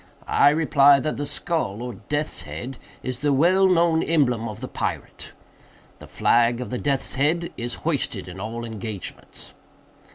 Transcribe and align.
I 0.25 0.49
reply 0.49 0.99
that 0.99 1.17
the 1.17 1.27
skull, 1.27 1.83
or 1.83 1.93
death's 1.93 2.41
head, 2.41 2.79
is 3.03 3.19
the 3.19 3.31
well 3.31 3.67
known 3.67 4.01
emblem 4.01 4.47
of 4.49 4.59
the 4.59 4.67
pirate. 4.67 5.31
The 5.99 6.07
flag 6.07 6.59
of 6.59 6.71
the 6.71 6.79
death's 6.79 7.13
head 7.13 7.53
is 7.55 7.75
hoisted 7.85 8.27
in 8.27 8.39
all 8.39 8.65
engagements. 8.65 9.53